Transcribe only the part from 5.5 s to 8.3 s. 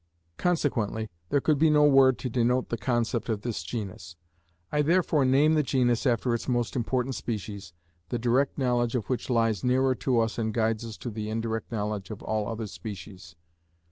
the genus after its most important species, the